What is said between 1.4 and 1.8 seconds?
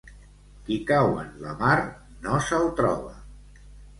la mar,